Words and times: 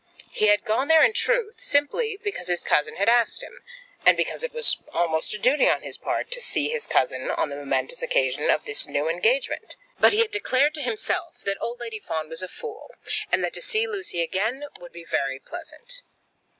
He 0.31 0.47
had 0.47 0.65
gone 0.65 0.87
there, 0.87 1.03
in 1.03 1.13
truth, 1.13 1.61
simply 1.61 2.17
because 2.23 2.47
his 2.47 2.61
cousin 2.63 2.95
had 2.95 3.07
asked 3.07 3.43
him, 3.43 3.61
and 4.03 4.17
because 4.17 4.41
it 4.41 4.51
was 4.51 4.79
almost 4.91 5.35
a 5.35 5.37
duty 5.37 5.69
on 5.69 5.83
his 5.83 5.95
part 5.95 6.31
to 6.31 6.41
see 6.41 6.69
his 6.69 6.87
cousin 6.87 7.29
on 7.29 7.49
the 7.51 7.55
momentous 7.55 8.01
occasion 8.01 8.49
of 8.49 8.65
this 8.65 8.87
new 8.87 9.07
engagement. 9.07 9.75
But 9.99 10.11
he 10.13 10.21
had 10.21 10.31
declared 10.31 10.73
to 10.73 10.81
himself 10.81 11.43
that 11.43 11.61
old 11.61 11.79
Lady 11.79 11.99
Fawn 11.99 12.29
was 12.29 12.41
a 12.41 12.47
fool, 12.47 12.95
and 13.31 13.43
that 13.43 13.53
to 13.53 13.61
see 13.61 13.85
Lucy 13.87 14.23
again 14.23 14.63
would 14.79 14.91
be 14.91 15.05
very 15.05 15.37
pleasant. 15.37 16.01